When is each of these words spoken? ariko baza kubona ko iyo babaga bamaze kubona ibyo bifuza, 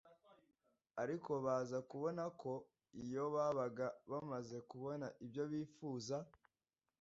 ariko 1.01 1.31
baza 1.45 1.77
kubona 1.89 2.23
ko 2.41 2.51
iyo 3.03 3.23
babaga 3.35 3.85
bamaze 4.11 4.57
kubona 4.69 5.05
ibyo 5.23 5.43
bifuza, 5.51 6.17